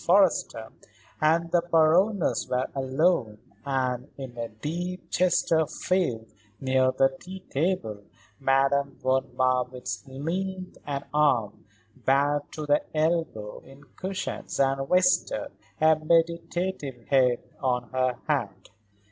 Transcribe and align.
Forrester 0.03 0.69
and 1.21 1.51
the 1.51 1.61
Baroness 1.69 2.47
were 2.49 2.65
alone 2.73 3.37
and, 3.63 4.09
in 4.17 4.35
a 4.35 4.49
deep 4.49 5.11
Chesterfield 5.11 6.25
near 6.59 6.91
the 6.91 7.15
tea 7.19 7.41
table, 7.51 8.01
Madame 8.39 8.97
von 8.99 9.27
Marwitz 9.35 10.03
leaned 10.07 10.79
an 10.87 11.03
arm, 11.13 11.65
bared 12.03 12.51
to 12.53 12.65
the 12.65 12.81
elbow, 12.97 13.59
in 13.59 13.83
cushions 13.95 14.59
and 14.59 14.89
rested 14.89 15.51
a 15.79 15.95
meditative 15.99 17.07
head 17.09 17.37
on 17.61 17.89
her 17.91 18.15
hand. 18.27 18.71